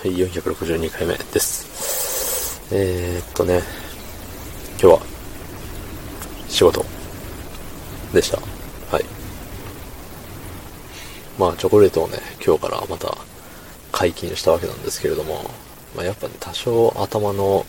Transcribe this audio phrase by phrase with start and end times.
[0.00, 2.66] はい、462回目です。
[2.72, 3.60] えー、っとね、
[4.80, 5.00] 今日は、
[6.48, 6.86] 仕事、
[8.10, 8.38] でした。
[8.90, 9.04] はい。
[11.38, 13.14] まあ、チョコレートをね、今日からまた
[13.92, 15.50] 解禁したわけなんですけれども、
[15.94, 17.66] まあ、やっぱね、多少頭の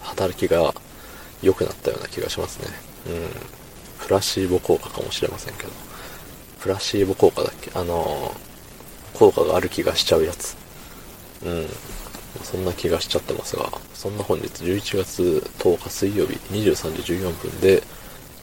[0.00, 0.72] 働きが
[1.42, 2.68] 良くなったような気がしますね。
[3.06, 4.06] うん。
[4.06, 5.68] プラシーボ効果かもしれませんけど。
[6.60, 7.70] プラシーボ効果だっけ？
[7.74, 10.58] あのー、効果がある気がしちゃうやつ。
[11.44, 11.66] うん。
[12.42, 17.82] そんな気がしちゃってますが、そんな本日11月10日水曜日23時14分で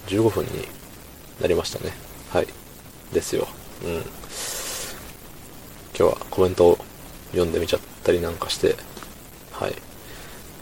[0.08, 0.68] 15分に
[1.42, 1.94] なりましたね。
[2.30, 2.48] はい。
[3.14, 3.48] ですよ。
[3.84, 3.94] うん。
[3.94, 4.04] 今
[5.94, 6.78] 日はコメントを
[7.32, 8.76] 読んでみちゃったりなんかして、
[9.52, 9.74] はい。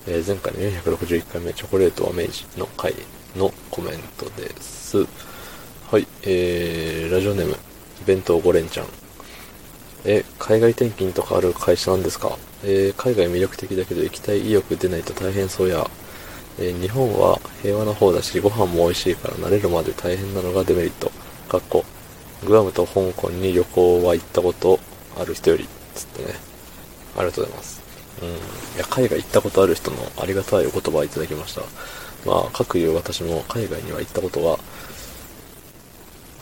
[0.07, 2.93] えー、前回の461回目、チョコレートは明治の回
[3.35, 4.97] のコメントです。
[5.89, 6.07] はい。
[6.23, 7.57] えー、ラジオネーム、
[8.05, 9.04] 弁当5連チャン。
[10.05, 12.37] え、海外転勤とかある会社なんですか？
[12.63, 15.89] えー、海外魅力的だけど行きたい意欲出ないと大変そうや。
[16.57, 21.11] えー、日本は平和な方だし、ご飯も美味しいから慣れるまで大変なのがデメリット。
[21.49, 21.83] かっこ。
[22.45, 24.79] グアムと香港に旅行は行ったこと
[25.19, 26.35] ある人より、つってね。
[27.17, 27.81] ありがとうございます。
[28.21, 28.29] うん。
[28.29, 28.31] い
[28.77, 31.61] や、海外行ったことある人のありがたいお言葉をいただきました。
[32.25, 34.59] まあ、各いう私も海外には行ったことが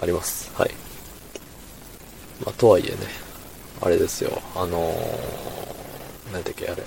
[0.01, 0.51] あります。
[0.55, 0.71] はい。
[2.45, 2.97] まあ、とはいえね、
[3.83, 6.83] あれですよ、あのー、なんだっけ、あれ、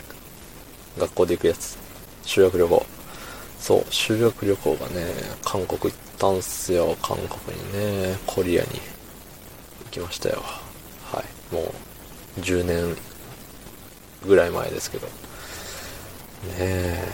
[0.99, 1.77] 学校で行くやつ。
[2.25, 2.87] 修学旅行。
[3.61, 5.05] そう、修学旅行がね、
[5.45, 7.73] 韓国行ったんすよ、韓国に
[8.09, 10.43] ね、コリアに行きましたよ。
[11.05, 11.23] は
[11.53, 11.75] い、も
[12.39, 12.97] う、10年
[14.27, 15.07] ぐらい前ですけど。
[15.07, 15.13] ね
[16.59, 17.05] え。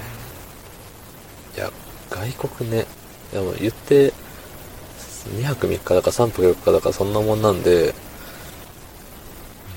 [1.57, 1.73] いや、
[2.09, 2.87] 外国ね、
[3.33, 4.13] でも言って、
[5.37, 7.95] 2泊3日だか3泊4日だかそんなもんなんで、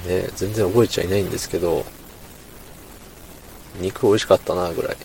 [0.05, 1.85] ね、全然覚えちゃいないんですけど、
[3.79, 4.97] 肉美味しかったな、ぐらい。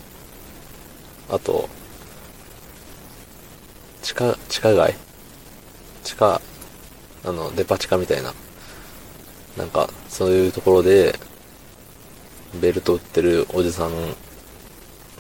[1.29, 1.69] あと、
[4.03, 4.97] 地下、地下街？
[6.05, 6.41] 地下、
[7.25, 8.35] あの、デパ地下みたいな。
[9.57, 11.19] なんか、そういうところで、
[12.61, 13.93] ベルト売ってるおじさん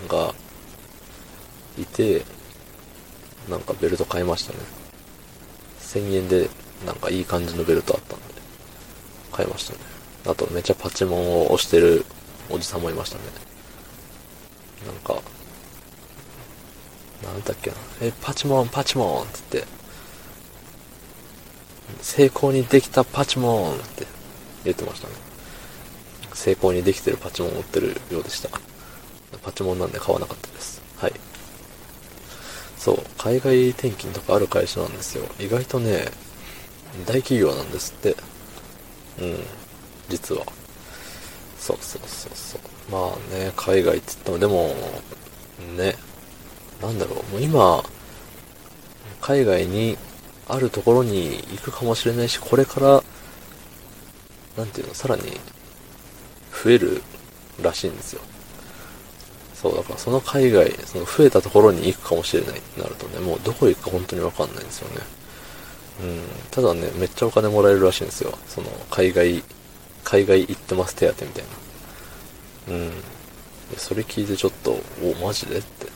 [0.09, 0.35] が
[1.79, 2.25] いて、
[3.49, 4.59] なんかベルト買いましたね。
[5.81, 6.51] 1000円で、
[6.87, 8.30] なんかいい感じのベルトあったんで。
[9.41, 9.79] 買いましたね。
[10.27, 12.05] あとめっちゃパチモンを押してる
[12.51, 13.25] おじさんもいましたね。
[14.87, 15.23] なんか、
[17.23, 17.77] なんだっけな。
[18.03, 19.71] え、パチモン、パチモンって言って、
[22.03, 24.07] 成功にできたパチモンって
[24.65, 25.15] 言ってましたね。
[26.35, 28.51] 成功にできてるパチモンを売ってるようでした。
[29.43, 30.83] パチモンなんで買わなかったです。
[30.99, 31.13] はい。
[32.77, 35.27] そう、海外転勤とかある会社なんですよ。
[35.39, 36.11] 意外とね、
[37.07, 38.17] 大企業なんですって。
[39.21, 39.37] うん。
[40.09, 40.45] 実は。
[41.59, 42.61] そうそうそうそう。
[42.91, 44.75] まあね、海外って言っても、でも、
[45.77, 45.97] ね、
[46.83, 47.85] なんだろう、もう今、
[49.21, 49.97] 海外に
[50.49, 53.03] あるところに行くかもしれないし、これから、
[54.57, 55.23] なんていうの、さらに
[56.65, 57.03] 増える
[57.63, 58.23] らしいんですよ。
[59.55, 65.20] そう、だからその海外、その増えたところに行くかもしれないってなるとね、もうどこ行くか本当にわかんないんですよね。
[66.03, 68.39] うん、ただね、めっちゃお金もらえるらしいんですよ。
[68.49, 69.43] その、海外、
[70.05, 71.45] 海外行ってます手当みたい
[72.69, 72.75] な。
[72.75, 72.93] うん。
[73.77, 75.59] それ聞いてちょっと、お、マジで？
[75.59, 75.87] って。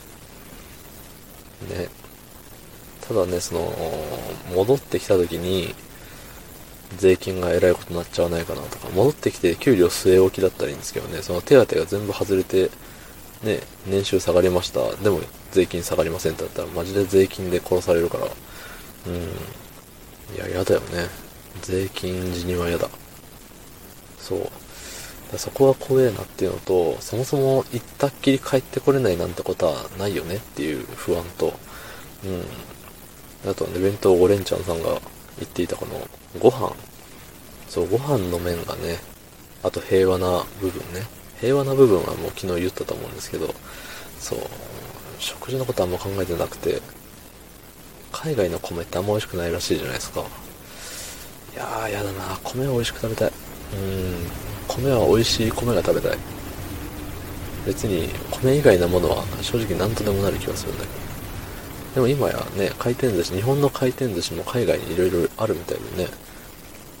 [1.75, 1.89] ね。
[3.07, 3.73] ただね、その、
[4.53, 5.73] 戻ってきた時に、
[6.97, 12.69] 税金がえらいことになっちゃわないかなとか、戻ってきて給料据え置きだったらいいんですけどね、その手当が全部外れて、
[13.43, 14.95] ね、年収下がりました。
[14.97, 15.19] でも
[15.51, 18.31] 税金下がりませんってなったら、マジで税金で殺されるから、うん。
[20.33, 21.07] いや、嫌だよね。
[21.61, 22.89] 税金時には嫌だ。
[24.17, 24.49] そう。
[25.37, 31.53] そこは怖えなっていうのと、そもそも行ったっきり帰ってこれないなんてことはないよねっていう不安と、
[32.23, 32.27] う
[33.47, 33.49] ん。
[33.49, 34.89] あとはね、弁当5連チャンさんが
[35.37, 36.07] 言っていたこの、
[36.39, 36.73] ご飯。
[37.67, 38.99] そう、ご飯の面がね、
[39.63, 41.05] あと平和な部分ね。
[41.41, 43.53] 平和な部分はもう昨日言ったと思うんですけど、
[44.19, 44.39] そう、
[45.19, 46.81] 食事のことあんま考えてなくて、
[48.15, 50.21] 海外の米ってあんま美味しくないらしいじゃないですか。
[51.53, 53.31] いやー、やだな米は美味しく食べたい。
[53.73, 54.27] うん、
[54.67, 56.17] 米は美味しい米が食べたい。
[57.65, 61.05] 別に、米以外のものは正直何とでもなる気がするんだけど。
[61.95, 66.09] でも今やね、回転寿司、日本の回転寿司も海外に色々あるみたいでね。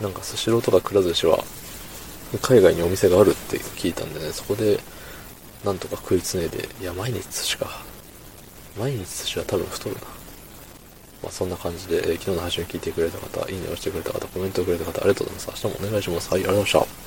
[0.01, 1.43] なんかスシローとかくら寿司は、
[2.41, 4.79] 海外にお店があるって聞いたんでね、そこで、
[5.63, 7.81] なんとか食いつねいで、いや、毎日寿司か。
[8.77, 10.01] 毎日寿司は多分太るな。
[11.25, 15.65] まあ、そんな感じで、えー、昨日の配信を聞いてくれた方、いいねをしてくれた方、コメントをくれた方、ありがとうございます。
[15.65, 16.29] 明日もお願いします。
[16.29, 17.04] はい、ありがとうございました。